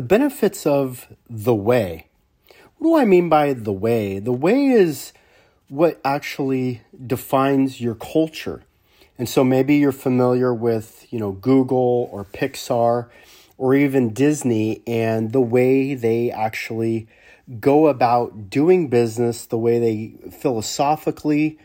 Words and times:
the 0.00 0.06
benefits 0.06 0.64
of 0.64 1.08
the 1.28 1.54
way. 1.54 2.06
What 2.78 2.88
do 2.88 2.96
I 2.96 3.04
mean 3.04 3.28
by 3.28 3.52
the 3.52 3.70
way? 3.70 4.18
The 4.18 4.32
way 4.32 4.68
is 4.68 5.12
what 5.68 6.00
actually 6.02 6.80
defines 7.06 7.82
your 7.82 7.94
culture. 7.96 8.62
And 9.18 9.28
so 9.28 9.44
maybe 9.44 9.76
you're 9.76 9.92
familiar 9.92 10.54
with, 10.54 11.06
you 11.10 11.18
know, 11.18 11.32
Google 11.32 12.08
or 12.10 12.24
Pixar 12.24 13.10
or 13.58 13.74
even 13.74 14.14
Disney 14.14 14.82
and 14.86 15.32
the 15.32 15.40
way 15.42 15.92
they 15.92 16.30
actually 16.30 17.06
go 17.60 17.86
about 17.86 18.48
doing 18.48 18.88
business, 18.88 19.44
the 19.44 19.58
way 19.58 19.78
they 19.78 20.30
philosophically 20.30 21.58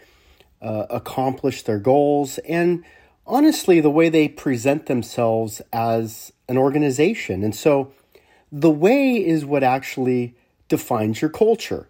uh, 0.62 0.88
accomplish 0.90 1.62
their 1.62 1.80
goals, 1.80 2.38
and 2.40 2.84
honestly, 3.26 3.80
the 3.80 3.90
way 3.90 4.10
they 4.10 4.28
present 4.28 4.88
themselves 4.88 5.62
as 5.72 6.34
an 6.50 6.58
organization. 6.58 7.42
And 7.42 7.56
so 7.56 7.94
the 8.56 8.72
way 8.72 9.16
is 9.16 9.44
what 9.44 9.64
actually 9.64 10.34
defines 10.70 11.22
your 11.22 11.30
culture. 11.30 11.90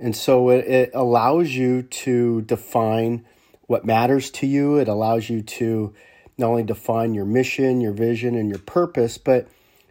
And 0.00 0.16
so 0.16 0.48
it, 0.48 0.66
it 0.66 0.90
allows 0.94 1.50
you 1.50 1.82
to 1.82 2.40
define 2.42 3.26
what 3.66 3.84
matters 3.84 4.30
to 4.30 4.46
you. 4.46 4.78
It 4.78 4.88
allows 4.88 5.28
you 5.28 5.42
to 5.42 5.92
not 6.38 6.48
only 6.48 6.62
define 6.62 7.12
your 7.12 7.26
mission, 7.26 7.82
your 7.82 7.92
vision, 7.92 8.36
and 8.36 8.48
your 8.48 8.60
purpose, 8.60 9.18
but 9.18 9.48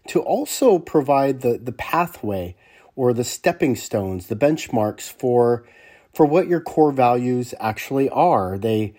to 0.08 0.20
also 0.22 0.80
provide 0.80 1.42
the, 1.42 1.60
the 1.60 1.72
pathway 1.72 2.56
or 2.96 3.14
the 3.14 3.24
stepping 3.24 3.76
stones, 3.76 4.26
the 4.26 4.36
benchmarks 4.36 5.12
for 5.12 5.66
for 6.14 6.26
what 6.26 6.48
your 6.48 6.62
core 6.62 6.92
values 6.92 7.54
actually 7.60 8.10
are. 8.10 8.58
They 8.58 8.96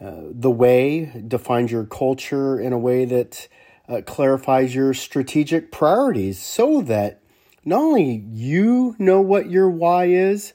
uh, 0.00 0.26
the 0.30 0.50
way 0.50 1.24
defines 1.26 1.72
your 1.72 1.86
culture 1.86 2.60
in 2.60 2.72
a 2.72 2.78
way 2.78 3.04
that 3.04 3.48
uh, 3.92 4.00
clarifies 4.02 4.74
your 4.74 4.94
strategic 4.94 5.70
priorities 5.70 6.40
so 6.40 6.80
that 6.82 7.20
not 7.64 7.80
only 7.80 8.24
you 8.32 8.96
know 8.98 9.20
what 9.20 9.50
your 9.50 9.68
why 9.68 10.06
is, 10.06 10.54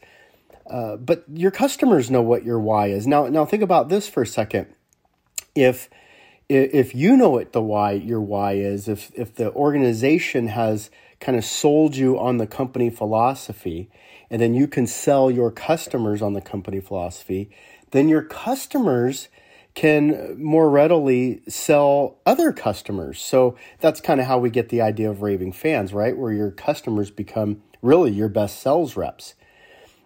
uh, 0.69 0.97
but 0.97 1.23
your 1.31 1.51
customers 1.51 2.09
know 2.09 2.21
what 2.21 2.43
your 2.43 2.59
why 2.59 2.87
is. 2.87 3.05
Now, 3.05 3.27
now 3.27 3.45
think 3.45 3.63
about 3.63 3.89
this 3.89 4.09
for 4.09 4.23
a 4.23 4.27
second. 4.27 4.67
If 5.55 5.89
if 6.49 6.95
you 6.95 7.17
know 7.17 7.29
what 7.29 7.51
the 7.51 7.61
why 7.61 7.91
your 7.91 8.21
why 8.21 8.53
is, 8.53 8.87
if 8.87 9.11
if 9.13 9.35
the 9.35 9.51
organization 9.53 10.47
has 10.47 10.89
kind 11.19 11.37
of 11.37 11.43
sold 11.43 11.95
you 11.95 12.17
on 12.17 12.37
the 12.37 12.47
company 12.47 12.89
philosophy, 12.89 13.89
and 14.29 14.41
then 14.41 14.53
you 14.53 14.67
can 14.67 14.87
sell 14.87 15.29
your 15.29 15.51
customers 15.51 16.21
on 16.21 16.33
the 16.33 16.41
company 16.41 16.79
philosophy, 16.79 17.49
then 17.91 18.07
your 18.07 18.21
customers 18.21 19.27
can 19.77 20.35
more 20.43 20.71
readily 20.71 21.39
sell 21.47 22.17
other 22.25 22.51
customers. 22.51 23.21
So 23.21 23.55
that's 23.79 24.01
kind 24.01 24.19
of 24.19 24.25
how 24.25 24.39
we 24.39 24.49
get 24.49 24.69
the 24.69 24.81
idea 24.81 25.07
of 25.07 25.21
raving 25.21 25.51
fans, 25.51 25.93
right? 25.93 26.17
Where 26.17 26.33
your 26.33 26.49
customers 26.49 27.11
become 27.11 27.61
really 27.83 28.11
your 28.11 28.27
best 28.27 28.59
sales 28.59 28.97
reps. 28.97 29.35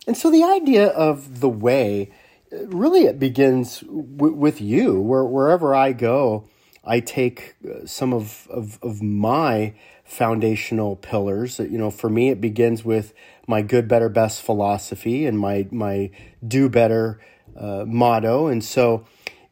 And 0.05 0.17
so 0.17 0.29
the 0.29 0.43
idea 0.43 0.87
of 0.87 1.39
the 1.39 1.47
way, 1.47 2.11
really, 2.51 3.05
it 3.05 3.17
begins 3.17 3.79
w- 3.79 4.33
with 4.33 4.59
you. 4.59 4.99
Where, 4.99 5.23
wherever 5.23 5.73
I 5.73 5.93
go, 5.93 6.49
I 6.83 6.99
take 6.99 7.55
uh, 7.63 7.85
some 7.85 8.13
of, 8.13 8.49
of, 8.49 8.77
of 8.83 9.01
my 9.01 9.73
foundational 10.03 10.97
pillars. 10.97 11.59
You 11.59 11.77
know, 11.77 11.91
for 11.91 12.09
me, 12.09 12.27
it 12.27 12.41
begins 12.41 12.83
with 12.83 13.13
my 13.47 13.61
good, 13.61 13.87
better, 13.87 14.09
best 14.09 14.41
philosophy 14.41 15.25
and 15.25 15.39
my, 15.39 15.69
my 15.71 16.11
do 16.45 16.67
better 16.67 17.21
uh, 17.55 17.85
motto. 17.87 18.47
And 18.47 18.61
so 18.61 19.05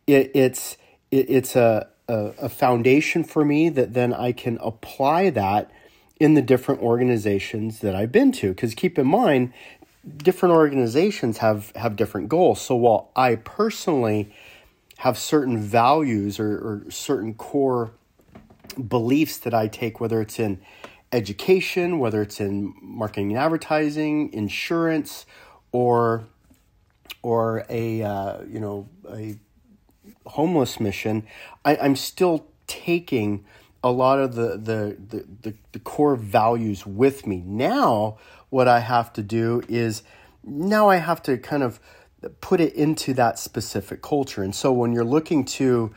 it, 0.09 0.31
it's 0.33 0.77
it, 1.11 1.29
it's 1.29 1.55
a, 1.55 1.87
a, 2.07 2.33
a 2.41 2.49
foundation 2.49 3.23
for 3.23 3.45
me 3.45 3.69
that 3.69 3.93
then 3.93 4.13
I 4.13 4.31
can 4.31 4.57
apply 4.61 5.29
that 5.31 5.71
in 6.19 6.33
the 6.33 6.41
different 6.41 6.81
organizations 6.81 7.79
that 7.79 7.95
I've 7.95 8.11
been 8.11 8.31
to. 8.33 8.49
Because 8.49 8.75
keep 8.75 8.99
in 8.99 9.07
mind, 9.07 9.53
different 10.17 10.55
organizations 10.55 11.39
have 11.39 11.71
have 11.75 11.95
different 11.95 12.29
goals. 12.29 12.61
So 12.61 12.75
while 12.75 13.11
I 13.15 13.35
personally 13.35 14.33
have 14.97 15.17
certain 15.17 15.57
values 15.57 16.39
or, 16.39 16.57
or 16.57 16.91
certain 16.91 17.33
core 17.33 17.91
beliefs 18.87 19.37
that 19.39 19.53
I 19.53 19.67
take, 19.67 20.01
whether 20.01 20.21
it's 20.21 20.39
in 20.39 20.59
education, 21.11 21.99
whether 21.99 22.21
it's 22.21 22.39
in 22.39 22.73
marketing 22.81 23.31
and 23.31 23.39
advertising, 23.39 24.31
insurance, 24.33 25.25
or 25.71 26.25
or 27.21 27.65
a 27.69 28.01
uh, 28.01 28.41
you 28.43 28.59
know 28.59 28.89
a 29.09 29.37
homeless 30.29 30.79
mission, 30.79 31.25
I, 31.65 31.77
I'm 31.77 31.95
still 31.95 32.47
taking 32.67 33.45
a 33.83 33.91
lot 33.91 34.19
of 34.19 34.35
the, 34.35 34.57
the, 34.57 34.97
the, 35.09 35.25
the, 35.41 35.53
the 35.71 35.79
core 35.79 36.15
values 36.15 36.85
with 36.85 37.25
me. 37.25 37.41
Now, 37.45 38.17
what 38.49 38.67
I 38.67 38.79
have 38.79 39.13
to 39.13 39.23
do 39.23 39.61
is 39.67 40.03
now 40.43 40.89
I 40.89 40.97
have 40.97 41.21
to 41.23 41.37
kind 41.37 41.63
of 41.63 41.79
put 42.41 42.59
it 42.59 42.73
into 42.73 43.13
that 43.13 43.39
specific 43.39 44.01
culture. 44.01 44.43
And 44.43 44.53
so 44.53 44.71
when 44.71 44.93
you're 44.93 45.05
looking 45.05 45.45
to 45.45 45.93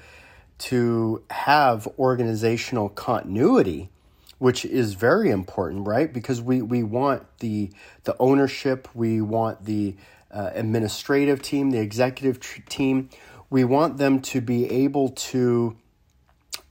to 0.59 1.21
have 1.31 1.88
organizational 1.98 2.88
continuity, 2.88 3.91
which 4.38 4.65
is 4.65 4.94
very 4.94 5.31
important, 5.31 5.87
right? 5.88 6.12
Because 6.12 6.41
we, 6.41 6.62
we 6.62 6.84
want 6.84 7.25
the 7.38 7.71
the 8.04 8.15
ownership, 8.21 8.88
we 8.94 9.21
want 9.21 9.65
the 9.65 9.97
uh, 10.31 10.50
administrative 10.54 11.42
team, 11.42 11.71
the 11.71 11.81
executive 11.81 12.38
tr- 12.38 12.60
team, 12.69 13.10
we 13.52 13.64
want 13.64 13.98
them 13.98 14.18
to 14.18 14.40
be 14.40 14.68
able 14.70 15.10
to 15.10 15.76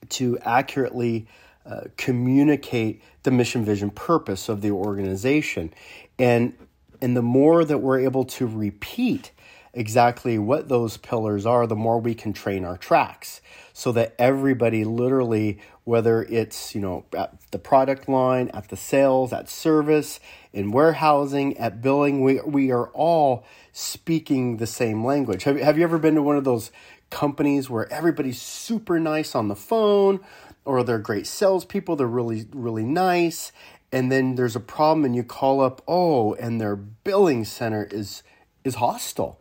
to 0.10 0.38
accurately 0.40 1.28
uh, 1.64 1.82
communicate 1.96 3.02
the 3.22 3.30
mission 3.30 3.64
vision 3.64 3.92
purpose 3.92 4.50
of 4.50 4.62
the 4.62 4.72
organization. 4.72 5.72
And 6.18 6.54
and 7.00 7.16
the 7.16 7.22
more 7.22 7.64
that 7.64 7.78
we're 7.78 8.00
able 8.00 8.26
to 8.26 8.48
repeat 8.48 9.32
exactly 9.74 10.38
what 10.40 10.70
those 10.70 10.98
pillars 10.98 11.46
are 11.46 11.66
the 11.66 11.76
more 11.76 12.00
we 12.00 12.14
can 12.14 12.34
train 12.34 12.66
our 12.66 12.78
tracks 12.78 13.42
so 13.74 13.92
that 13.92 14.14
everybody 14.20 14.84
literally 14.84 15.60
whether 15.84 16.24
it's 16.24 16.76
you 16.76 16.82
know 16.82 17.06
at 17.18 17.34
the 17.52 17.60
product 17.60 18.08
line 18.08 18.50
at 18.54 18.70
the 18.70 18.78
sales 18.78 19.34
at 19.34 19.50
service 19.50 20.20
in 20.54 20.72
warehousing 20.72 21.58
at 21.58 21.82
billing 21.82 22.22
we, 22.22 22.40
we 22.42 22.72
are 22.72 22.88
all 22.90 23.44
speaking 23.72 24.58
the 24.58 24.68
same 24.68 25.04
language. 25.06 25.44
Have, 25.44 25.58
have 25.60 25.78
you 25.78 25.84
ever 25.84 25.98
been 25.98 26.16
to 26.16 26.22
one 26.22 26.38
of 26.38 26.44
those 26.44 26.72
companies 27.10 27.70
where 27.70 27.92
everybody's 27.92 28.42
super 28.42 29.00
nice 29.00 29.36
on 29.36 29.48
the 29.48 29.56
phone 29.56 30.20
or 30.66 30.84
they're 30.84 31.00
great 31.00 31.26
salespeople, 31.26 31.96
they're 31.96 32.08
really, 32.08 32.46
really 32.52 32.84
nice, 32.84 33.52
and 33.92 34.12
then 34.12 34.36
there's 34.36 34.56
a 34.56 34.60
problem 34.60 35.06
and 35.06 35.16
you 35.16 35.24
call 35.24 35.60
up, 35.60 35.82
oh, 35.88 36.34
and 36.36 36.62
their 36.62 36.76
billing 36.76 37.44
center 37.46 37.88
is 37.92 38.24
is 38.64 38.76
hostile. 38.76 39.40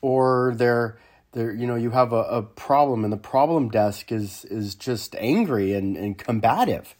Or 0.00 0.52
they're 0.56 0.98
they're 1.38 1.52
you 1.52 1.68
know, 1.68 1.76
you 1.76 1.90
have 1.90 2.12
a, 2.12 2.22
a 2.24 2.42
problem 2.42 3.04
and 3.04 3.12
the 3.12 3.16
problem 3.16 3.68
desk 3.68 4.10
is 4.10 4.44
is 4.46 4.74
just 4.74 5.14
angry 5.16 5.72
and, 5.72 5.96
and 5.96 6.18
combative. 6.18 6.96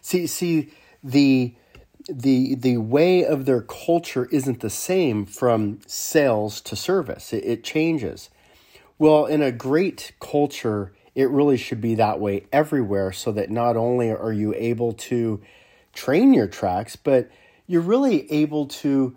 See 0.00 0.26
see 0.26 0.70
the 1.04 1.54
the 2.08 2.54
the 2.54 2.78
way 2.78 3.22
of 3.24 3.44
their 3.44 3.60
culture 3.60 4.24
isn't 4.32 4.60
the 4.60 4.70
same 4.70 5.26
from 5.26 5.80
sales 5.86 6.62
to 6.62 6.74
service. 6.74 7.34
It, 7.34 7.44
it, 7.44 7.64
changes. 7.64 8.30
Well, 8.98 9.26
in 9.26 9.42
a 9.42 9.52
great 9.52 10.12
culture, 10.20 10.92
it 11.14 11.28
really 11.28 11.58
should 11.58 11.82
be 11.82 11.94
that 11.96 12.18
way 12.18 12.46
everywhere, 12.50 13.12
so 13.12 13.30
that 13.32 13.50
not 13.50 13.76
only 13.76 14.10
are 14.10 14.32
you 14.32 14.54
able 14.54 14.94
to 14.94 15.42
train 15.92 16.32
your 16.32 16.48
tracks, 16.48 16.96
but 16.96 17.30
you're 17.66 17.82
really 17.82 18.30
able 18.32 18.66
to 18.66 19.14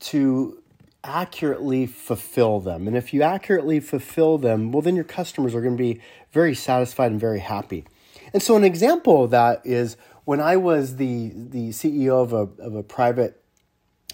to 0.00 0.59
accurately 1.02 1.86
fulfill 1.86 2.60
them. 2.60 2.86
And 2.86 2.96
if 2.96 3.14
you 3.14 3.22
accurately 3.22 3.80
fulfill 3.80 4.38
them, 4.38 4.72
well, 4.72 4.82
then 4.82 4.94
your 4.94 5.04
customers 5.04 5.54
are 5.54 5.60
going 5.60 5.76
to 5.76 5.82
be 5.82 6.00
very 6.32 6.54
satisfied 6.54 7.10
and 7.10 7.20
very 7.20 7.40
happy. 7.40 7.86
And 8.32 8.42
so, 8.42 8.56
an 8.56 8.64
example 8.64 9.24
of 9.24 9.30
that 9.30 9.62
is 9.64 9.96
when 10.24 10.40
I 10.40 10.56
was 10.56 10.96
the 10.96 11.32
the 11.34 11.70
CEO 11.70 12.22
of 12.22 12.32
a 12.32 12.62
of 12.62 12.74
a 12.74 12.82
private 12.82 13.42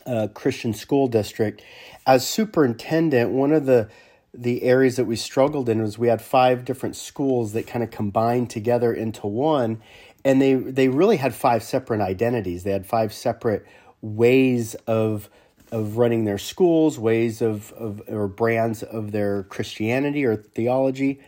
uh, 0.07 0.29
Christian 0.33 0.73
school 0.73 1.09
district, 1.09 1.63
as 2.07 2.27
superintendent, 2.27 3.31
one 3.31 3.53
of 3.53 3.67
the 3.67 3.89
the 4.33 4.63
areas 4.63 4.97
that 4.97 5.07
we 5.07 5.17
struggled 5.17 5.69
in 5.69 5.81
was 5.83 5.99
we 5.99 6.09
had 6.09 6.21
five 6.21 6.65
different 6.65 6.95
schools 6.95 7.53
that 7.53 7.67
kind 7.67 7.83
of 7.83 7.91
combined 7.91 8.51
together 8.51 8.93
into 8.93 9.27
one, 9.27 9.83
and 10.25 10.41
they 10.41 10.55
they 10.55 10.89
really 10.89 11.17
had 11.17 11.35
five 11.35 11.63
separate 11.63 12.01
identities. 12.01 12.63
They 12.63 12.73
had 12.73 12.87
five 12.87 13.13
separate 13.13 13.67
ways 14.01 14.75
of 14.87 15.29
of 15.73 15.97
running 15.97 16.25
their 16.25 16.39
schools, 16.39 16.99
ways 16.99 17.43
of, 17.43 17.73
of 17.73 18.03
or 18.09 18.29
brands 18.29 18.83
of 18.83 19.13
their 19.13 19.45
Christianity 19.45 20.25
or 20.25 20.37
theology. 20.37 21.21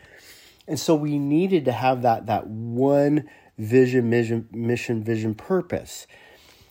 And 0.67 0.79
so 0.79 0.95
we 0.95 1.19
needed 1.19 1.65
to 1.65 1.73
have 1.73 2.03
that 2.03 2.27
that 2.27 2.47
one 2.47 3.29
vision, 3.59 4.11
mission, 4.11 4.49
mission, 4.53 5.03
vision, 5.03 5.35
purpose. 5.35 6.07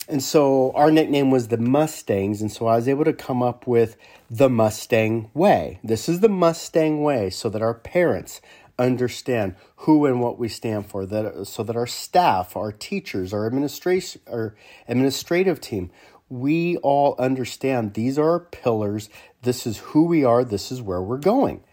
And 0.10 0.24
so 0.24 0.72
our 0.74 0.90
nickname 0.90 1.32
was 1.32 1.50
the 1.50 1.58
Mustangs. 1.58 2.42
And 2.42 2.52
so 2.52 2.68
I 2.68 2.78
was 2.78 2.88
able 2.88 3.04
to 3.04 3.14
come 3.14 3.44
up 3.44 3.68
with 3.68 3.98
the 4.30 4.50
Mustang 4.50 5.30
Way. 5.34 5.80
This 5.84 6.08
is 6.08 6.22
the 6.22 6.30
Mustang 6.30 7.04
Way 7.04 7.30
so 7.30 7.50
that 7.50 7.62
our 7.62 7.74
parents 7.74 8.40
understand 8.80 9.56
who 9.78 10.06
and 10.06 10.22
what 10.22 10.38
we 10.38 10.48
stand 10.48 10.86
for 10.86 11.06
that 11.06 11.48
so 11.48 11.64
that 11.64 11.76
our 11.76 11.88
staff 11.88 12.56
our 12.56 12.72
teachers 12.72 13.34
our 13.34 13.48
administration 13.48 14.22
our 14.32 14.56
administrative 14.88 15.60
team 15.60 15.90
we 16.30 16.78
all 16.78 17.16
understand 17.20 17.94
these 17.94 18.18
are 18.18 18.30
our 18.30 18.40
pillars. 18.40 19.10
This 19.44 19.66
is 19.66 19.78
who 19.78 20.06
we 20.06 20.24
are. 20.24 20.44
This 20.44 20.72
is 20.72 20.82
where 20.82 21.02
we're 21.02 21.18
going. 21.18 21.64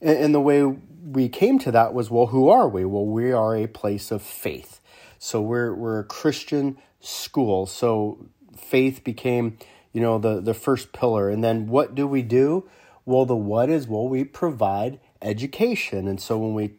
And, 0.00 0.18
and 0.18 0.34
the 0.34 0.40
way 0.40 0.64
we 0.64 1.28
came 1.28 1.58
to 1.60 1.70
that 1.72 1.94
was 1.94 2.10
well 2.10 2.26
who 2.26 2.48
are 2.48 2.68
we? 2.68 2.84
Well 2.84 3.06
we 3.06 3.32
are 3.32 3.56
a 3.56 3.66
place 3.66 4.10
of 4.10 4.22
faith. 4.22 4.80
So 5.18 5.40
we're 5.40 5.74
we're 5.74 6.00
a 6.00 6.04
christian 6.04 6.78
school. 7.00 7.66
So 7.66 8.26
faith 8.56 9.04
became 9.04 9.58
you 9.92 10.00
know 10.00 10.18
the 10.18 10.40
the 10.40 10.54
first 10.54 10.92
pillar. 10.92 11.30
And 11.30 11.42
then 11.42 11.68
what 11.68 11.94
do 11.94 12.06
we 12.06 12.22
do? 12.22 12.68
Well 13.04 13.24
the 13.24 13.36
what 13.36 13.70
is 13.70 13.86
well 13.86 14.08
we 14.08 14.24
provide 14.24 14.98
education. 15.20 16.08
And 16.08 16.20
so 16.20 16.38
when 16.38 16.54
we 16.54 16.74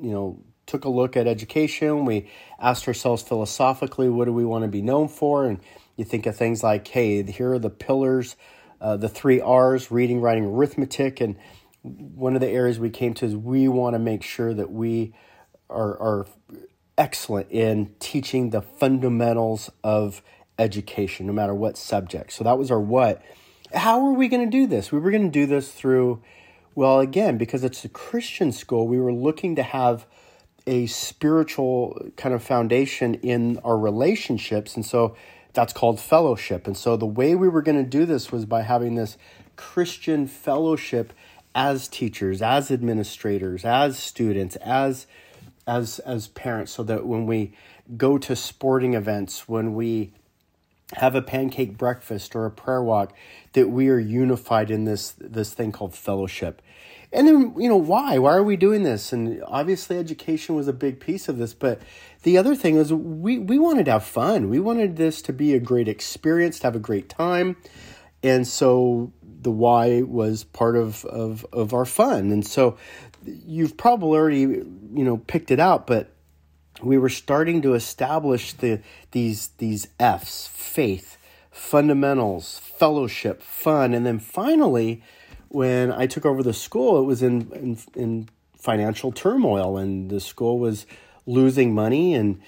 you 0.00 0.10
know 0.10 0.40
took 0.66 0.84
a 0.84 0.88
look 0.88 1.14
at 1.14 1.26
education 1.26 2.06
we 2.06 2.26
asked 2.58 2.88
ourselves 2.88 3.22
philosophically 3.22 4.08
what 4.08 4.24
do 4.24 4.32
we 4.32 4.44
want 4.44 4.62
to 4.62 4.68
be 4.68 4.82
known 4.82 5.06
for? 5.06 5.46
And 5.46 5.60
you 5.96 6.04
think 6.04 6.26
of 6.26 6.36
things 6.36 6.62
like 6.62 6.86
hey 6.88 7.22
here 7.22 7.52
are 7.52 7.58
the 7.58 7.70
pillars 7.70 8.36
uh, 8.80 8.96
the 8.96 9.08
three 9.08 9.40
r's 9.40 9.90
reading 9.90 10.20
writing 10.20 10.44
arithmetic 10.44 11.20
and 11.20 11.36
one 11.84 12.34
of 12.34 12.40
the 12.40 12.48
areas 12.48 12.78
we 12.78 12.88
came 12.88 13.12
to 13.14 13.26
is 13.26 13.36
we 13.36 13.68
want 13.68 13.94
to 13.94 13.98
make 13.98 14.22
sure 14.22 14.54
that 14.54 14.70
we 14.70 15.12
are, 15.68 16.00
are 16.00 16.26
excellent 16.96 17.50
in 17.50 17.94
teaching 17.98 18.50
the 18.50 18.62
fundamentals 18.62 19.70
of 19.82 20.22
education, 20.58 21.26
no 21.26 21.32
matter 21.32 21.54
what 21.54 21.76
subject. 21.76 22.32
So 22.32 22.44
that 22.44 22.56
was 22.56 22.70
our 22.70 22.80
what. 22.80 23.22
How 23.74 24.06
are 24.06 24.12
we 24.12 24.28
going 24.28 24.44
to 24.44 24.50
do 24.50 24.66
this? 24.66 24.92
We 24.92 24.98
were 24.98 25.10
going 25.10 25.24
to 25.24 25.30
do 25.30 25.46
this 25.46 25.72
through, 25.72 26.22
well, 26.74 27.00
again, 27.00 27.36
because 27.36 27.64
it's 27.64 27.84
a 27.84 27.88
Christian 27.88 28.52
school, 28.52 28.88
we 28.88 29.00
were 29.00 29.12
looking 29.12 29.56
to 29.56 29.62
have 29.62 30.06
a 30.66 30.86
spiritual 30.86 32.10
kind 32.16 32.34
of 32.34 32.42
foundation 32.42 33.14
in 33.16 33.58
our 33.58 33.76
relationships. 33.76 34.76
And 34.76 34.86
so 34.86 35.16
that's 35.54 35.72
called 35.72 36.00
fellowship. 36.00 36.66
And 36.66 36.76
so 36.76 36.96
the 36.96 37.06
way 37.06 37.34
we 37.34 37.48
were 37.48 37.62
going 37.62 37.82
to 37.82 37.88
do 37.88 38.04
this 38.04 38.30
was 38.30 38.44
by 38.44 38.62
having 38.62 38.96
this 38.96 39.16
Christian 39.56 40.26
fellowship 40.26 41.12
as 41.54 41.88
teachers, 41.88 42.42
as 42.42 42.70
administrators, 42.70 43.64
as 43.64 43.98
students, 43.98 44.56
as 44.56 45.06
as 45.66 45.98
as 46.00 46.28
parents 46.28 46.72
so 46.72 46.82
that 46.82 47.06
when 47.06 47.24
we 47.26 47.52
go 47.96 48.18
to 48.18 48.36
sporting 48.36 48.94
events, 48.94 49.48
when 49.48 49.74
we 49.74 50.12
have 50.94 51.14
a 51.14 51.22
pancake 51.22 51.78
breakfast 51.78 52.36
or 52.36 52.44
a 52.44 52.50
prayer 52.50 52.82
walk 52.82 53.14
that 53.54 53.70
we 53.70 53.88
are 53.88 53.98
unified 53.98 54.70
in 54.70 54.84
this 54.84 55.14
this 55.18 55.54
thing 55.54 55.72
called 55.72 55.94
fellowship 55.94 56.60
and 57.14 57.26
then 57.26 57.54
you 57.58 57.68
know 57.68 57.76
why? 57.76 58.18
Why 58.18 58.34
are 58.34 58.42
we 58.42 58.56
doing 58.56 58.82
this? 58.82 59.12
And 59.12 59.42
obviously 59.46 59.96
education 59.98 60.54
was 60.54 60.68
a 60.68 60.72
big 60.72 61.00
piece 61.00 61.28
of 61.28 61.38
this 61.38 61.54
but 61.54 61.80
the 62.22 62.38
other 62.38 62.54
thing 62.54 62.76
is 62.76 62.92
we 62.92 63.38
we 63.38 63.58
wanted 63.58 63.86
to 63.86 63.92
have 63.92 64.04
fun. 64.04 64.48
We 64.48 64.60
wanted 64.60 64.96
this 64.96 65.22
to 65.22 65.32
be 65.32 65.54
a 65.54 65.60
great 65.60 65.88
experience 65.88 66.58
to 66.60 66.66
have 66.66 66.76
a 66.76 66.80
great 66.80 67.08
time. 67.08 67.56
And 68.22 68.46
so 68.46 69.12
the 69.22 69.50
why 69.50 70.02
was 70.02 70.44
part 70.44 70.76
of 70.76 71.04
of 71.06 71.46
of 71.52 71.72
our 71.72 71.84
fun. 71.84 72.32
And 72.32 72.46
so 72.46 72.76
you've 73.24 73.76
probably 73.76 74.18
already 74.18 74.40
you 74.40 75.04
know 75.04 75.16
picked 75.16 75.50
it 75.50 75.60
out 75.60 75.86
but 75.86 76.10
we 76.82 76.98
were 76.98 77.08
starting 77.08 77.62
to 77.62 77.74
establish 77.74 78.52
the 78.54 78.80
these 79.12 79.48
these 79.58 79.88
F's 80.00 80.46
faith, 80.48 81.16
fundamentals, 81.50 82.58
fellowship, 82.58 83.42
fun, 83.42 83.94
and 83.94 84.04
then 84.04 84.18
finally, 84.18 85.02
when 85.54 85.92
I 85.92 86.08
took 86.08 86.26
over 86.26 86.42
the 86.42 86.52
school, 86.52 87.00
it 87.00 87.04
was 87.04 87.22
in 87.22 87.50
in, 87.52 87.78
in 87.94 88.28
financial 88.58 89.12
turmoil, 89.12 89.76
and 89.76 90.10
the 90.10 90.20
school 90.20 90.58
was 90.58 90.84
losing 91.26 91.72
money, 91.72 92.12
and 92.14 92.40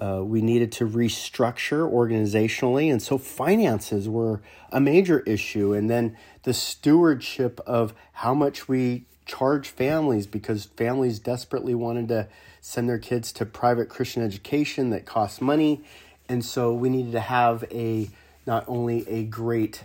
uh, 0.00 0.22
we 0.24 0.40
needed 0.40 0.72
to 0.72 0.88
restructure 0.88 1.88
organizationally, 1.90 2.90
and 2.90 3.02
so 3.02 3.18
finances 3.18 4.08
were 4.08 4.40
a 4.72 4.80
major 4.80 5.20
issue, 5.20 5.74
and 5.74 5.90
then 5.90 6.16
the 6.44 6.54
stewardship 6.54 7.60
of 7.66 7.92
how 8.12 8.32
much 8.32 8.66
we 8.66 9.04
charge 9.26 9.68
families 9.68 10.26
because 10.26 10.64
families 10.64 11.18
desperately 11.18 11.74
wanted 11.74 12.08
to 12.08 12.26
send 12.60 12.88
their 12.88 12.98
kids 12.98 13.30
to 13.32 13.44
private 13.44 13.90
Christian 13.90 14.22
education 14.22 14.90
that 14.90 15.04
costs 15.04 15.40
money. 15.40 15.82
And 16.28 16.44
so 16.44 16.72
we 16.72 16.88
needed 16.88 17.12
to 17.12 17.20
have 17.20 17.64
a 17.70 18.08
not 18.46 18.64
only 18.66 19.06
a 19.08 19.24
great 19.24 19.84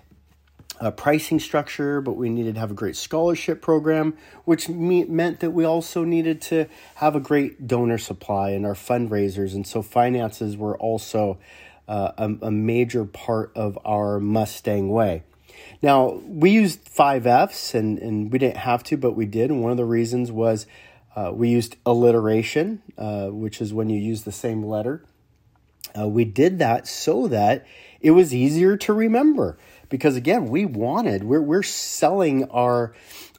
uh, 0.79 0.91
pricing 0.91 1.39
structure, 1.39 2.01
but 2.01 2.13
we 2.13 2.29
needed 2.29 2.55
to 2.55 2.59
have 2.59 2.71
a 2.71 2.75
great 2.75 2.95
scholarship 2.95 3.61
program, 3.61 4.15
which 4.45 4.69
me- 4.69 5.05
meant 5.05 5.39
that 5.41 5.51
we 5.51 5.65
also 5.65 6.03
needed 6.03 6.41
to 6.41 6.65
have 6.95 7.15
a 7.15 7.19
great 7.19 7.67
donor 7.67 7.97
supply 7.97 8.51
in 8.51 8.65
our 8.65 8.73
fundraisers. 8.73 9.53
And 9.53 9.67
so 9.67 9.81
finances 9.81 10.55
were 10.55 10.77
also 10.77 11.37
uh, 11.87 12.11
a, 12.17 12.47
a 12.47 12.51
major 12.51 13.03
part 13.05 13.51
of 13.55 13.77
our 13.83 14.19
Mustang 14.19 14.89
way. 14.89 15.23
Now, 15.81 16.21
we 16.25 16.51
used 16.51 16.87
five 16.87 17.25
F's 17.25 17.73
and, 17.73 17.99
and 17.99 18.31
we 18.31 18.39
didn't 18.39 18.57
have 18.57 18.83
to, 18.85 18.97
but 18.97 19.11
we 19.15 19.25
did. 19.25 19.49
And 19.49 19.61
one 19.61 19.71
of 19.71 19.77
the 19.77 19.85
reasons 19.85 20.31
was 20.31 20.65
uh, 21.15 21.31
we 21.33 21.49
used 21.49 21.75
alliteration, 21.85 22.81
uh, 22.97 23.27
which 23.27 23.61
is 23.61 23.73
when 23.73 23.89
you 23.89 23.99
use 23.99 24.23
the 24.23 24.31
same 24.31 24.63
letter. 24.63 25.03
Uh, 25.97 26.07
we 26.07 26.25
did 26.25 26.59
that 26.59 26.87
so 26.87 27.27
that 27.27 27.65
it 28.01 28.11
was 28.11 28.33
easier 28.33 28.77
to 28.77 28.93
remember. 28.93 29.57
Because 29.89 30.15
again 30.15 30.49
we 30.49 30.65
wanted 30.65 31.23
we're, 31.23 31.41
we're 31.41 31.63
selling 31.63 32.43
our 32.51 32.93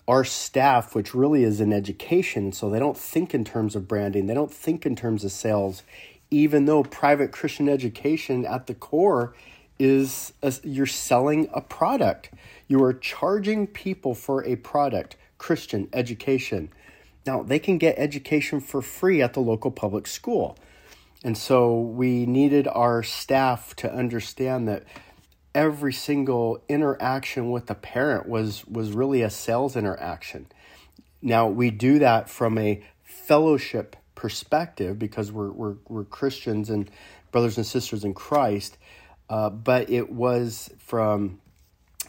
our 0.09 0.25
staff 0.25 0.95
which 0.95 1.15
really 1.15 1.45
is 1.45 1.61
an 1.61 1.73
education 1.73 2.53
so 2.53 2.69
they 2.69 2.81
don't 2.81 2.99
think 2.99 3.33
in 3.33 3.45
terms 3.45 3.77
of 3.77 3.87
branding 3.87 4.27
they 4.27 4.35
don't 4.35 4.53
think 4.53 4.85
in 4.85 4.97
terms 4.97 5.23
of 5.23 5.31
sales 5.31 5.85
even 6.29 6.65
though 6.65 6.83
private 6.83 7.31
christian 7.31 7.69
education 7.69 8.45
at 8.45 8.67
the 8.67 8.75
core 8.75 9.33
is 9.81 10.35
a, 10.43 10.53
you're 10.63 10.87
selling 10.87 11.49
a 11.55 11.61
product. 11.63 12.31
You 12.69 12.85
are 12.85 12.93
charging 12.93 13.67
people 13.67 14.15
for 14.15 14.45
a 14.45 14.57
product 14.57 15.17
christian 15.39 15.89
education. 15.95 16.71
Now, 17.27 17.43
they 17.43 17.59
can 17.59 17.79
get 17.79 17.99
education 17.99 18.61
for 18.61 18.83
free 18.83 19.23
at 19.23 19.33
the 19.33 19.41
local 19.41 19.71
public 19.71 20.07
school. 20.07 20.57
And 21.23 21.37
so 21.37 21.79
we 21.79 22.25
needed 22.27 22.67
our 22.69 23.03
staff 23.03 23.77
to 23.77 23.93
understand 23.93 24.67
that 24.69 24.85
every 25.55 25.93
single 25.93 26.63
interaction 26.69 27.51
with 27.51 27.67
the 27.67 27.75
parent 27.75 28.29
was 28.29 28.65
was 28.67 28.93
really 28.93 29.23
a 29.23 29.31
sales 29.31 29.77
interaction. 29.77 30.47
Now, 31.21 31.49
we 31.49 31.71
do 31.71 31.99
that 31.99 32.31
from 32.31 32.57
a 32.57 32.83
fellowship 33.03 33.97
perspective 34.15 34.99
because 34.99 35.31
we're 35.31 35.51
we're, 35.51 35.77
we're 35.89 36.05
Christians 36.05 36.71
and 36.71 36.91
brothers 37.33 37.57
and 37.59 37.67
sisters 37.67 38.05
in 38.05 38.15
Christ, 38.15 38.79
uh, 39.29 39.51
but 39.51 39.91
it 39.91 40.11
was 40.11 40.71
from 40.79 41.41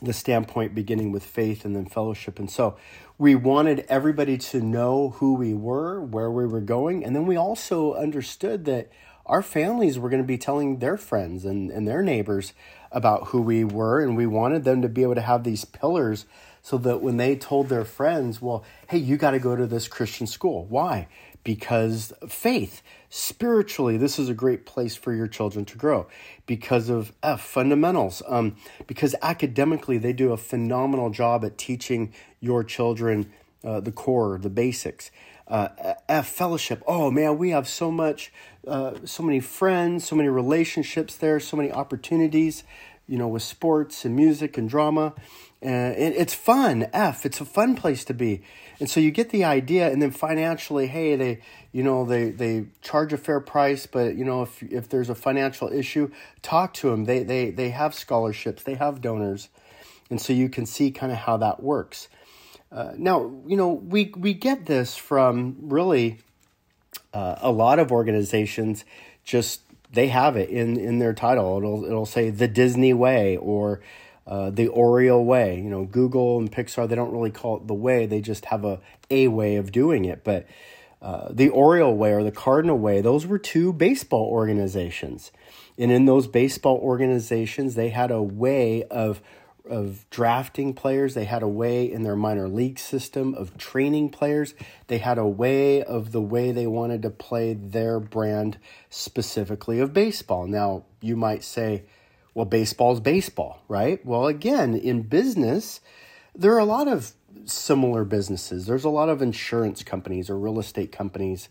the 0.02 0.14
standpoint 0.14 0.74
beginning 0.74 1.12
with 1.12 1.24
faith 1.24 1.64
and 1.64 1.76
then 1.76 1.86
fellowship. 1.86 2.40
And 2.40 2.50
so 2.50 2.76
we 3.18 3.36
wanted 3.36 3.86
everybody 3.88 4.38
to 4.38 4.62
know 4.62 5.12
who 5.18 5.36
we 5.36 5.54
were, 5.54 6.02
where 6.02 6.32
we 6.32 6.46
were 6.46 6.62
going, 6.62 7.04
and 7.04 7.16
then 7.16 7.26
we 7.26 7.36
also 7.36 7.94
understood 7.94 8.66
that 8.66 8.92
our 9.28 9.44
families 9.44 10.00
were 10.00 10.10
going 10.10 10.22
to 10.22 10.28
be 10.28 10.38
telling 10.38 10.80
their 10.80 10.98
friends 10.98 11.46
and, 11.46 11.70
and 11.70 11.88
their 11.88 12.02
neighbors 12.02 12.54
about 12.92 13.28
who 13.28 13.42
we 13.42 13.64
were, 13.64 14.02
and 14.02 14.18
we 14.18 14.26
wanted 14.26 14.64
them 14.64 14.82
to 14.82 14.90
be 14.90 15.04
able 15.04 15.16
to 15.16 15.22
have 15.22 15.44
these 15.44 15.66
pillars 15.66 16.26
so 16.64 16.78
that 16.78 17.02
when 17.02 17.18
they 17.18 17.36
told 17.36 17.70
their 17.70 17.86
friends, 17.86 18.42
well, 18.42 18.64
hey, 18.90 18.98
you 18.98 19.18
got 19.18 19.32
to 19.32 19.40
go 19.40 19.56
to 19.56 19.66
this 19.66 19.88
Christian 19.88 20.28
school. 20.28 20.66
Why? 20.66 21.08
Because 21.44 22.14
faith 22.28 22.82
spiritually 23.10 23.98
this 23.98 24.18
is 24.18 24.30
a 24.30 24.34
great 24.34 24.66
place 24.66 24.96
for 24.96 25.14
your 25.14 25.28
children 25.28 25.66
to 25.66 25.78
grow 25.78 26.08
because 26.46 26.90
of 26.90 27.12
f 27.24 27.42
fundamentals. 27.42 28.22
Um, 28.28 28.56
because 28.88 29.16
academically 29.22 29.98
they 29.98 30.14
do 30.14 30.32
a 30.32 30.38
phenomenal 30.38 31.10
job 31.10 31.44
at 31.44 31.58
teaching 31.58 32.14
your 32.40 32.64
children 32.64 33.32
uh, 33.64 33.80
the 33.80 33.92
core 33.92 34.38
the 34.40 34.50
basics. 34.50 35.12
Uh, 35.48 35.96
f 36.08 36.28
fellowship 36.28 36.82
oh 36.88 37.12
man 37.12 37.38
we 37.38 37.50
have 37.50 37.68
so 37.68 37.92
much 37.92 38.32
uh, 38.68 38.94
so 39.04 39.22
many 39.22 39.42
friends 39.42 40.08
so 40.08 40.16
many 40.16 40.30
relationships 40.30 41.18
there 41.18 41.42
so 41.42 41.58
many 41.58 41.70
opportunities 41.70 42.64
you 43.06 43.18
know 43.18 43.28
with 43.28 43.44
sports 43.44 44.06
and 44.06 44.16
music 44.16 44.58
and 44.58 44.70
drama 44.70 45.14
and 45.62 46.16
it's 46.16 46.34
fun 46.34 46.88
f 46.94 47.26
it's 47.26 47.40
a 47.40 47.46
fun 47.46 47.76
place 47.76 48.04
to 48.04 48.14
be 48.14 48.42
and 48.82 48.90
so 48.90 49.00
you 49.00 49.12
get 49.12 49.30
the 49.30 49.44
idea, 49.44 49.92
and 49.92 50.02
then 50.02 50.10
financially, 50.10 50.88
hey, 50.88 51.16
they, 51.16 51.42
you 51.72 51.84
know, 51.84 52.04
they 52.04 52.32
they 52.32 52.66
charge 52.82 53.14
a 53.14 53.18
fair 53.18 53.40
price, 53.40 53.86
but 53.86 54.16
you 54.16 54.26
know, 54.26 54.42
if 54.42 54.64
if 54.64 54.90
there's 54.90 55.08
a 55.08 55.14
financial 55.14 55.72
issue, 55.72 56.10
talk 56.42 56.74
to 56.74 56.90
them. 56.90 57.06
They 57.06 57.22
they 57.22 57.52
they 57.52 57.70
have 57.70 57.94
scholarships, 57.94 58.64
they 58.64 58.74
have 58.74 59.00
donors, 59.00 59.50
and 60.10 60.20
so 60.20 60.34
you 60.34 60.50
can 60.50 60.66
see 60.66 60.90
kind 60.90 61.12
of 61.12 61.20
how 61.20 61.38
that 61.38 61.62
works. 61.62 62.10
Uh, 62.72 62.94
now, 62.98 63.32
you 63.46 63.56
know, 63.56 63.70
we 63.70 64.12
we 64.18 64.34
get 64.34 64.66
this 64.66 64.98
from 64.98 65.58
really 65.62 66.18
uh, 67.14 67.36
a 67.38 67.52
lot 67.52 67.78
of 67.78 67.92
organizations. 67.92 68.84
Just 69.24 69.62
they 69.94 70.08
have 70.08 70.36
it 70.36 70.50
in 70.50 70.76
in 70.76 70.98
their 70.98 71.14
title. 71.14 71.56
It'll 71.60 71.86
it'll 71.86 72.08
say 72.08 72.32
the 72.32 72.48
Disney 72.48 72.96
way 72.96 73.38
or 73.38 73.80
uh, 74.34 74.50
the 74.50 74.68
Oriole 74.70 75.26
way. 75.26 75.50
You 75.64 75.70
know, 75.74 75.86
Google 75.86 76.40
and 76.40 76.50
Pixar, 76.50 76.88
they 76.88 76.96
don't 76.96 77.14
really 77.18 77.32
call 77.32 77.58
it 77.58 77.68
the 77.68 77.82
way, 77.88 78.08
they 78.08 78.22
just 78.22 78.46
have 78.46 78.64
a, 78.66 78.80
a 79.10 79.28
way 79.28 79.58
of 79.58 79.72
doing 79.72 80.06
it. 80.06 80.24
But 80.24 80.46
Uh, 81.02 81.34
the 81.34 81.50
Oriole 81.50 81.98
Way 81.98 82.14
or 82.14 82.24
the 82.24 82.38
Cardinal 82.46 82.78
Way, 82.78 83.02
those 83.02 83.26
were 83.26 83.40
two 83.40 83.74
baseball 83.74 84.28
organizations. 84.30 85.32
And 85.82 85.92
in 85.92 86.06
those 86.06 86.28
baseball 86.30 86.78
organizations, 86.78 87.74
they 87.74 87.90
had 87.90 88.12
a 88.12 88.22
way 88.22 88.84
of 88.92 89.20
of 89.70 90.06
drafting 90.12 90.74
players. 90.74 91.14
They 91.14 91.26
had 91.26 91.44
a 91.44 91.48
way 91.48 91.92
in 91.96 92.04
their 92.04 92.16
minor 92.16 92.48
league 92.48 92.80
system 92.80 93.34
of 93.34 93.58
training 93.58 94.12
players. 94.12 94.54
They 94.88 95.00
had 95.00 95.18
a 95.18 95.32
way 95.44 95.84
of 95.84 96.12
the 96.12 96.22
way 96.22 96.54
they 96.54 96.68
wanted 96.68 97.02
to 97.02 97.10
play 97.10 97.56
their 97.56 98.00
brand 98.00 98.60
specifically 98.90 99.82
of 99.82 99.94
baseball. 99.94 100.48
Now, 100.48 100.84
you 101.02 101.16
might 101.16 101.44
say, 101.44 101.84
well, 102.34 102.46
baseball 102.46 102.94
is 102.94 103.00
baseball, 103.00 103.62
right? 103.68 104.04
Well, 104.06 104.28
again, 104.28 104.76
in 104.76 105.04
business, 105.04 105.82
there 106.36 106.54
are 106.54 106.60
a 106.60 106.66
lot 106.66 106.88
of 106.88 107.12
similar 107.46 108.04
businesses. 108.06 108.66
There's 108.66 108.84
a 108.84 108.90
lot 108.90 109.10
of 109.10 109.22
insurance 109.22 109.84
companies 109.84 110.30
or 110.30 110.38
real 110.38 110.60
estate 110.60 110.92
companies. 110.92 111.50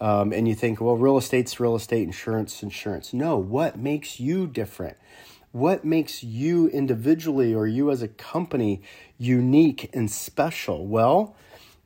Um, 0.00 0.32
and 0.32 0.46
you 0.46 0.54
think, 0.54 0.80
well, 0.80 0.96
real 0.96 1.16
estate's 1.16 1.58
real 1.58 1.74
estate, 1.74 2.02
insurance, 2.02 2.62
insurance. 2.62 3.12
No, 3.12 3.36
what 3.36 3.78
makes 3.78 4.20
you 4.20 4.46
different? 4.46 4.96
What 5.52 5.84
makes 5.84 6.22
you 6.22 6.68
individually 6.68 7.54
or 7.54 7.66
you 7.66 7.90
as 7.90 8.02
a 8.02 8.08
company 8.08 8.82
unique 9.16 9.90
and 9.94 10.10
special? 10.10 10.86
Well, 10.86 11.34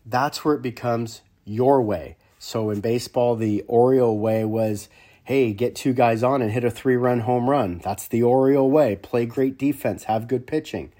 that's 0.04 0.44
where 0.44 0.54
it 0.54 0.62
becomes 0.62 1.20
your 1.44 1.80
way. 1.80 2.16
So 2.38 2.70
in 2.70 2.80
baseball, 2.80 3.37
the 3.37 3.62
Oriole 3.68 4.18
way 4.18 4.44
was 4.44 4.88
hey, 5.30 5.52
get 5.52 5.76
two 5.76 5.92
guys 5.92 6.25
on 6.25 6.42
and 6.42 6.50
hit 6.50 6.64
a 6.64 6.70
three 6.72 6.96
run 6.96 7.20
home 7.20 7.49
run. 7.49 7.78
That's 7.84 8.08
the 8.08 8.20
Oriole 8.20 8.68
way. 8.68 8.96
Play 8.96 9.26
great 9.26 9.56
defense, 9.56 10.02
have 10.04 10.26
good 10.26 10.44
pitching. 10.44 10.90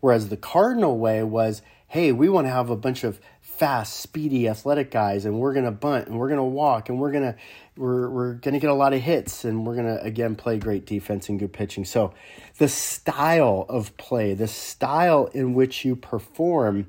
Whereas 0.00 0.30
the 0.30 0.38
Cardinal 0.38 0.96
way 0.96 1.22
was 1.22 1.60
hey, 1.86 2.10
we 2.10 2.30
want 2.30 2.46
to 2.46 2.50
have 2.50 2.70
a 2.70 2.76
bunch 2.76 3.04
of 3.04 3.20
fast, 3.42 4.00
speedy, 4.00 4.48
athletic 4.48 4.90
guys, 4.90 5.26
and 5.26 5.38
we're 5.38 5.52
gonna 5.52 5.70
bunt 5.70 6.08
and 6.08 6.18
we're 6.18 6.30
gonna 6.30 6.42
walk 6.42 6.88
and 6.88 6.98
we're 6.98 7.12
gonna 7.12 7.36
we're 7.76 8.08
we're 8.08 8.32
gonna 8.32 8.58
get 8.58 8.70
a 8.70 8.74
lot 8.74 8.94
of 8.94 9.02
hits 9.02 9.44
and 9.44 9.66
we're 9.66 9.76
gonna 9.76 9.98
again 10.00 10.36
play 10.36 10.56
great 10.56 10.86
defense 10.86 11.28
and 11.28 11.38
good 11.38 11.52
pitching. 11.52 11.84
So 11.84 12.14
the 12.56 12.68
style 12.68 13.66
of 13.68 13.94
play, 13.98 14.32
the 14.32 14.48
style 14.48 15.26
in 15.34 15.52
which 15.52 15.84
you 15.84 15.96
perform 15.96 16.86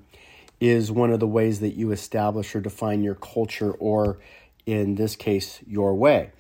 is 0.62 0.90
one 0.90 1.12
of 1.12 1.20
the 1.20 1.28
ways 1.28 1.60
that 1.60 1.76
you 1.76 1.92
establish 1.92 2.56
or 2.56 2.62
define 2.62 3.04
your 3.04 3.16
culture 3.16 3.74
or 3.74 4.20
in 4.66 4.96
this 4.96 5.18
case 5.18 5.60
your 5.68 5.94
way. 5.94 6.32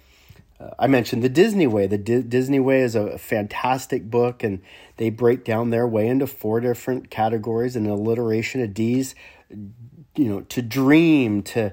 Uh, 0.59 0.69
I 0.79 0.87
mentioned 0.87 1.23
the 1.23 1.29
Disney 1.29 1.67
Way. 1.67 1.87
The 1.87 1.97
D- 1.97 2.21
Disney 2.21 2.59
Way 2.59 2.81
is 2.81 2.95
a 2.95 3.17
fantastic 3.17 4.09
book, 4.09 4.43
and 4.43 4.61
they 4.97 5.09
break 5.09 5.43
down 5.43 5.69
their 5.69 5.87
way 5.87 6.07
into 6.07 6.27
four 6.27 6.59
different 6.59 7.09
categories 7.09 7.75
an 7.75 7.87
alliteration 7.87 8.61
of 8.61 8.73
D's 8.73 9.15
you 10.17 10.27
know 10.27 10.41
to 10.41 10.61
dream 10.61 11.41
to 11.43 11.71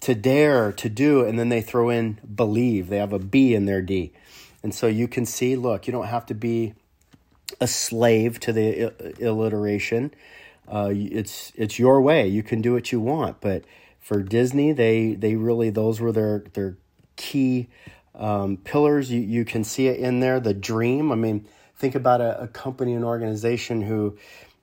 to 0.00 0.14
dare 0.14 0.72
to 0.72 0.88
do 0.88 1.24
and 1.24 1.38
then 1.38 1.48
they 1.48 1.60
throw 1.60 1.90
in 1.90 2.18
believe. 2.34 2.88
They 2.88 2.96
have 2.96 3.12
a 3.12 3.18
b 3.18 3.54
in 3.54 3.66
their 3.66 3.82
d. 3.82 4.12
And 4.62 4.74
so 4.74 4.86
you 4.86 5.06
can 5.06 5.26
see 5.26 5.54
look 5.54 5.86
you 5.86 5.92
don't 5.92 6.06
have 6.06 6.26
to 6.26 6.34
be 6.34 6.74
a 7.60 7.66
slave 7.66 8.40
to 8.40 8.52
the 8.52 8.92
alliteration. 9.22 10.12
Uh, 10.66 10.90
it's 10.92 11.52
it's 11.54 11.78
your 11.78 12.00
way. 12.00 12.26
You 12.26 12.42
can 12.42 12.62
do 12.62 12.72
what 12.72 12.90
you 12.90 13.00
want. 13.00 13.40
But 13.40 13.64
for 14.00 14.22
disney 14.22 14.72
they 14.72 15.14
they 15.14 15.36
really 15.36 15.70
those 15.70 16.00
were 16.00 16.12
their 16.12 16.44
their 16.54 16.76
key 17.16 17.68
um, 18.14 18.56
pillars 18.58 19.10
you, 19.10 19.20
you 19.20 19.44
can 19.44 19.64
see 19.64 19.86
it 19.86 19.98
in 19.98 20.20
there 20.20 20.40
the 20.40 20.54
dream 20.54 21.10
i 21.12 21.14
mean 21.14 21.46
think 21.76 21.94
about 21.94 22.20
a, 22.20 22.42
a 22.42 22.48
company 22.48 22.92
an 22.94 23.04
organization 23.04 23.82
who 23.82 24.16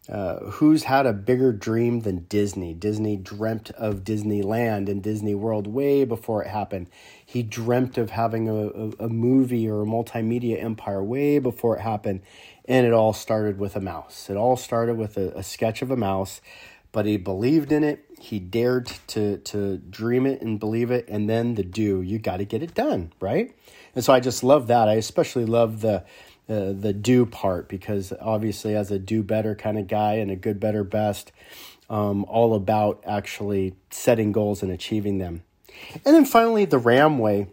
uh, 0.09 0.39
who's 0.39 0.83
had 0.83 1.05
a 1.05 1.13
bigger 1.13 1.53
dream 1.53 1.99
than 1.99 2.25
Disney? 2.29 2.73
Disney 2.73 3.15
dreamt 3.15 3.69
of 3.71 4.03
Disneyland 4.03 4.89
and 4.89 5.03
Disney 5.03 5.35
World 5.35 5.67
way 5.67 6.03
before 6.03 6.43
it 6.43 6.47
happened. 6.47 6.87
He 7.23 7.43
dreamt 7.43 7.97
of 7.99 8.09
having 8.09 8.49
a, 8.49 8.55
a, 8.55 9.05
a, 9.05 9.09
movie 9.09 9.69
or 9.69 9.83
a 9.83 9.85
multimedia 9.85 10.63
empire 10.63 11.03
way 11.03 11.37
before 11.37 11.77
it 11.77 11.81
happened. 11.81 12.21
And 12.65 12.87
it 12.87 12.93
all 12.93 13.13
started 13.13 13.59
with 13.59 13.75
a 13.75 13.81
mouse. 13.81 14.31
It 14.31 14.35
all 14.35 14.57
started 14.57 14.97
with 14.97 15.15
a, 15.15 15.29
a 15.37 15.43
sketch 15.43 15.83
of 15.83 15.91
a 15.91 15.97
mouse, 15.97 16.41
but 16.91 17.05
he 17.05 17.17
believed 17.17 17.71
in 17.71 17.83
it. 17.83 18.05
He 18.19 18.39
dared 18.39 18.87
to, 19.07 19.37
to 19.37 19.77
dream 19.77 20.25
it 20.25 20.41
and 20.41 20.59
believe 20.59 20.91
it. 20.91 21.07
And 21.07 21.29
then 21.29 21.55
the 21.55 21.63
do, 21.63 22.01
you 22.01 22.19
got 22.19 22.37
to 22.37 22.45
get 22.45 22.63
it 22.63 22.73
done, 22.73 23.11
right? 23.19 23.55
And 23.95 24.03
so 24.03 24.13
I 24.13 24.19
just 24.19 24.43
love 24.43 24.67
that. 24.67 24.87
I 24.87 24.95
especially 24.95 25.45
love 25.45 25.81
the 25.81 26.03
uh, 26.49 26.73
the 26.73 26.93
do 26.93 27.27
part 27.27 27.69
because 27.69 28.11
obviously 28.19 28.75
as 28.75 28.89
a 28.89 28.97
do 28.97 29.21
better 29.21 29.53
kind 29.53 29.77
of 29.77 29.87
guy 29.87 30.13
and 30.15 30.31
a 30.31 30.35
good 30.35 30.59
better 30.59 30.83
best 30.83 31.31
um, 31.91 32.25
all 32.25 32.55
about 32.55 33.03
actually 33.05 33.75
setting 33.91 34.31
goals 34.31 34.63
and 34.63 34.71
achieving 34.71 35.19
them 35.19 35.43
and 36.03 36.15
then 36.15 36.25
finally 36.25 36.65
the 36.65 36.79
ram 36.79 37.19
way 37.19 37.45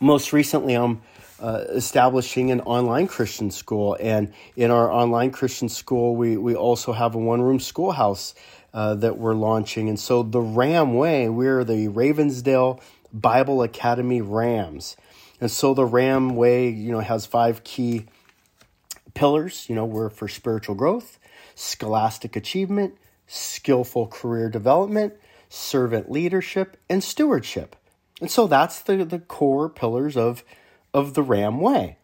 most 0.00 0.32
recently 0.32 0.74
i'm 0.74 1.00
uh, 1.40 1.64
establishing 1.70 2.50
an 2.50 2.60
online 2.62 3.06
christian 3.06 3.50
school 3.50 3.96
and 4.00 4.32
in 4.56 4.70
our 4.70 4.90
online 4.90 5.30
christian 5.30 5.68
school 5.68 6.16
we, 6.16 6.36
we 6.36 6.54
also 6.54 6.92
have 6.92 7.14
a 7.14 7.18
one 7.18 7.40
room 7.40 7.60
schoolhouse 7.60 8.34
uh, 8.74 8.94
that 8.94 9.18
we're 9.18 9.34
launching 9.34 9.88
and 9.88 9.98
so 9.98 10.22
the 10.22 10.40
ram 10.40 10.94
way 10.94 11.28
we're 11.28 11.64
the 11.64 11.88
ravensdale 11.88 12.80
bible 13.12 13.62
academy 13.62 14.20
rams 14.20 14.96
and 15.40 15.50
so 15.50 15.74
the 15.74 15.84
Ram 15.84 16.34
Way, 16.36 16.68
you 16.68 16.92
know, 16.92 17.00
has 17.00 17.26
five 17.26 17.62
key 17.64 18.06
pillars. 19.14 19.66
You 19.68 19.74
know, 19.74 19.84
we're 19.84 20.10
for 20.10 20.28
spiritual 20.28 20.74
growth, 20.74 21.18
scholastic 21.54 22.34
achievement, 22.36 22.96
skillful 23.26 24.08
career 24.08 24.48
development, 24.48 25.14
servant 25.48 26.10
leadership, 26.10 26.76
and 26.88 27.02
stewardship. 27.02 27.76
And 28.20 28.30
so 28.30 28.46
that's 28.46 28.80
the, 28.80 29.04
the 29.04 29.20
core 29.20 29.68
pillars 29.68 30.16
of, 30.16 30.42
of 30.98 31.14
the 31.14 31.22
Ram 31.22 31.60
Way. 31.60 31.98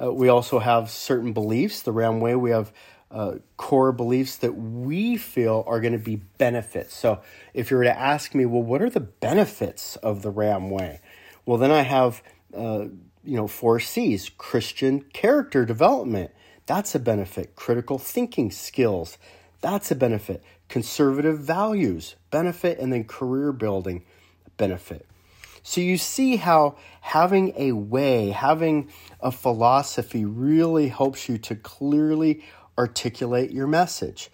Uh, 0.00 0.12
we 0.12 0.28
also 0.28 0.58
have 0.58 0.90
certain 0.90 1.32
beliefs. 1.32 1.82
The 1.82 1.92
Ram 1.92 2.20
Way, 2.20 2.34
we 2.34 2.50
have 2.50 2.72
uh, 3.10 3.36
core 3.56 3.92
beliefs 3.92 4.36
that 4.36 4.52
we 4.52 5.16
feel 5.16 5.64
are 5.66 5.80
going 5.80 5.92
to 5.92 5.98
be 5.98 6.16
benefits. 6.16 6.94
So 6.94 7.20
if 7.54 7.70
you 7.70 7.76
were 7.76 7.84
to 7.84 7.98
ask 7.98 8.34
me, 8.34 8.44
well, 8.46 8.62
what 8.62 8.82
are 8.82 8.90
the 8.90 9.00
benefits 9.00 9.96
of 9.96 10.22
the 10.22 10.30
Ram 10.30 10.70
Way? 10.70 11.00
Well, 11.46 11.58
then 11.58 11.70
I 11.70 11.82
have 11.82 12.22
uh, 12.54 12.86
you 13.24 13.36
know, 13.36 13.46
four 13.46 13.78
C's 13.80 14.30
Christian 14.30 15.02
character 15.12 15.64
development. 15.64 16.30
That's 16.66 16.94
a 16.94 16.98
benefit. 16.98 17.56
Critical 17.56 17.98
thinking 17.98 18.50
skills. 18.50 19.18
That's 19.60 19.90
a 19.90 19.94
benefit. 19.94 20.42
Conservative 20.68 21.38
values, 21.38 22.16
benefit. 22.30 22.78
And 22.78 22.92
then 22.92 23.04
career 23.04 23.52
building, 23.52 24.04
benefit. 24.56 25.06
So 25.62 25.80
you 25.80 25.96
see 25.96 26.36
how 26.36 26.76
having 27.00 27.52
a 27.56 27.72
way, 27.72 28.30
having 28.30 28.90
a 29.20 29.32
philosophy 29.32 30.24
really 30.24 30.88
helps 30.88 31.28
you 31.28 31.38
to 31.38 31.56
clearly 31.56 32.42
articulate 32.76 33.50
your 33.50 33.66
message. 33.66 34.30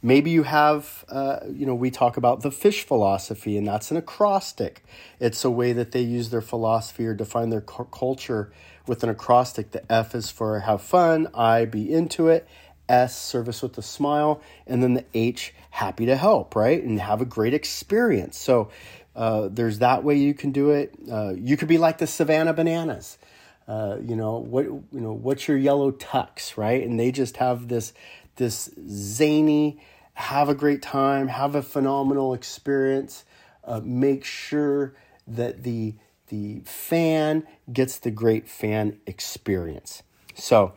Maybe 0.00 0.30
you 0.30 0.44
have, 0.44 1.04
uh, 1.08 1.40
you 1.50 1.66
know, 1.66 1.74
we 1.74 1.90
talk 1.90 2.16
about 2.16 2.42
the 2.42 2.52
fish 2.52 2.84
philosophy, 2.84 3.58
and 3.58 3.66
that's 3.66 3.90
an 3.90 3.96
acrostic. 3.96 4.84
It's 5.18 5.44
a 5.44 5.50
way 5.50 5.72
that 5.72 5.90
they 5.90 6.02
use 6.02 6.30
their 6.30 6.40
philosophy 6.40 7.04
or 7.04 7.14
define 7.14 7.50
their 7.50 7.60
cu- 7.60 7.86
culture 7.86 8.52
with 8.86 9.02
an 9.02 9.08
acrostic. 9.08 9.72
The 9.72 9.92
F 9.92 10.14
is 10.14 10.30
for 10.30 10.60
have 10.60 10.82
fun, 10.82 11.26
I 11.34 11.64
be 11.64 11.92
into 11.92 12.28
it, 12.28 12.46
S 12.88 13.20
service 13.20 13.60
with 13.60 13.76
a 13.76 13.82
smile, 13.82 14.40
and 14.68 14.84
then 14.84 14.94
the 14.94 15.04
H 15.14 15.52
happy 15.70 16.06
to 16.06 16.16
help, 16.16 16.54
right? 16.54 16.80
And 16.80 17.00
have 17.00 17.20
a 17.20 17.26
great 17.26 17.52
experience. 17.52 18.38
So 18.38 18.70
uh, 19.18 19.48
there's 19.50 19.80
that 19.80 20.04
way 20.04 20.14
you 20.14 20.32
can 20.32 20.52
do 20.52 20.70
it. 20.70 20.94
Uh, 21.10 21.34
you 21.36 21.56
could 21.56 21.66
be 21.66 21.76
like 21.76 21.98
the 21.98 22.06
Savannah 22.06 22.54
Bananas. 22.54 23.18
Uh, 23.66 23.96
you 24.00 24.14
know 24.14 24.38
what? 24.38 24.64
You 24.66 24.86
know 24.92 25.12
what's 25.12 25.48
your 25.48 25.56
yellow 25.56 25.90
tux, 25.90 26.56
right? 26.56 26.86
And 26.86 27.00
they 27.00 27.10
just 27.10 27.38
have 27.38 27.66
this 27.66 27.92
this 28.36 28.70
zany, 28.88 29.80
have 30.14 30.48
a 30.48 30.54
great 30.54 30.82
time, 30.82 31.26
have 31.26 31.56
a 31.56 31.62
phenomenal 31.62 32.32
experience. 32.32 33.24
Uh, 33.64 33.80
make 33.82 34.24
sure 34.24 34.94
that 35.26 35.64
the 35.64 35.96
the 36.28 36.60
fan 36.60 37.44
gets 37.72 37.98
the 37.98 38.12
great 38.12 38.48
fan 38.48 39.00
experience. 39.04 40.04
So, 40.36 40.74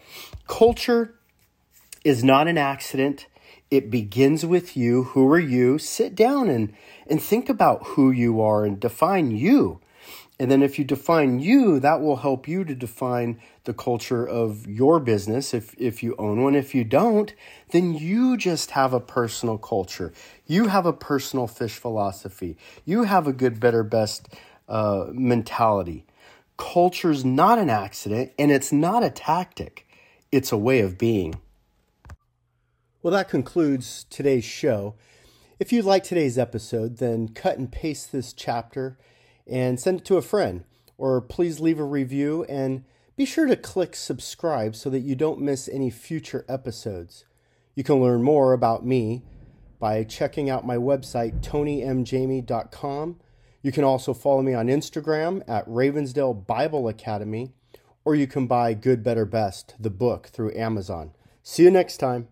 culture 0.47 1.13
is 2.03 2.23
not 2.23 2.47
an 2.47 2.57
accident. 2.57 3.27
It 3.71 3.89
begins 3.89 4.45
with 4.45 4.75
you. 4.75 5.05
Who 5.05 5.31
are 5.31 5.39
you? 5.39 5.79
Sit 5.79 6.13
down 6.13 6.49
and, 6.49 6.73
and 7.07 7.21
think 7.21 7.47
about 7.47 7.81
who 7.87 8.11
you 8.11 8.41
are 8.41 8.65
and 8.65 8.77
define 8.77 9.31
you. 9.31 9.79
And 10.37 10.51
then 10.51 10.61
if 10.61 10.77
you 10.77 10.83
define 10.83 11.39
you, 11.39 11.79
that 11.79 12.01
will 12.01 12.17
help 12.17 12.47
you 12.47 12.65
to 12.65 12.75
define 12.75 13.39
the 13.63 13.73
culture 13.73 14.27
of 14.27 14.67
your 14.67 14.99
business 14.99 15.53
if, 15.53 15.73
if 15.77 16.03
you 16.03 16.15
own 16.17 16.43
one. 16.43 16.55
If 16.55 16.75
you 16.75 16.83
don't, 16.83 17.33
then 17.69 17.93
you 17.93 18.35
just 18.35 18.71
have 18.71 18.91
a 18.91 18.99
personal 18.99 19.57
culture. 19.57 20.11
You 20.45 20.67
have 20.67 20.85
a 20.85 20.93
personal 20.93 21.47
fish 21.47 21.75
philosophy. 21.75 22.57
You 22.83 23.03
have 23.03 23.25
a 23.25 23.33
good, 23.33 23.59
better, 23.59 23.83
best 23.83 24.33
uh, 24.67 25.05
mentality. 25.11 26.05
Culture's 26.57 27.23
not 27.23 27.57
an 27.57 27.69
accident 27.69 28.33
and 28.37 28.51
it's 28.51 28.71
not 28.71 29.03
a 29.03 29.09
tactic, 29.09 29.87
it's 30.31 30.51
a 30.51 30.57
way 30.57 30.81
of 30.81 30.97
being. 30.97 31.39
Well, 33.03 33.13
that 33.13 33.29
concludes 33.29 34.05
today's 34.11 34.45
show. 34.45 34.93
If 35.59 35.73
you 35.73 35.81
like 35.81 36.03
today's 36.03 36.37
episode, 36.37 36.97
then 36.97 37.29
cut 37.29 37.57
and 37.57 37.71
paste 37.71 38.11
this 38.11 38.31
chapter 38.31 38.99
and 39.47 39.79
send 39.79 40.01
it 40.01 40.05
to 40.05 40.17
a 40.17 40.21
friend, 40.21 40.65
or 40.99 41.19
please 41.19 41.59
leave 41.59 41.79
a 41.79 41.83
review 41.83 42.43
and 42.43 42.83
be 43.15 43.25
sure 43.25 43.47
to 43.47 43.55
click 43.55 43.95
subscribe 43.95 44.75
so 44.75 44.89
that 44.91 44.99
you 44.99 45.15
don't 45.15 45.41
miss 45.41 45.67
any 45.67 45.89
future 45.89 46.45
episodes. 46.47 47.25
You 47.73 47.83
can 47.83 48.01
learn 48.01 48.21
more 48.21 48.53
about 48.53 48.85
me 48.85 49.23
by 49.79 50.03
checking 50.03 50.47
out 50.47 50.67
my 50.67 50.77
website, 50.77 51.41
tonymjamie.com. 51.41 53.19
You 53.63 53.71
can 53.71 53.83
also 53.83 54.13
follow 54.13 54.43
me 54.43 54.53
on 54.53 54.67
Instagram 54.67 55.41
at 55.47 55.67
Ravensdale 55.67 56.45
Bible 56.45 56.87
Academy, 56.87 57.53
or 58.05 58.13
you 58.13 58.27
can 58.27 58.45
buy 58.45 58.75
Good, 58.75 59.03
Better, 59.03 59.25
Best, 59.25 59.73
the 59.79 59.89
book, 59.89 60.27
through 60.27 60.55
Amazon. 60.55 61.13
See 61.41 61.63
you 61.63 61.71
next 61.71 61.97
time. 61.97 62.27